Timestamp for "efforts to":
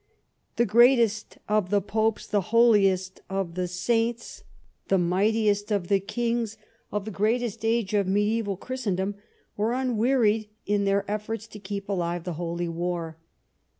11.07-11.59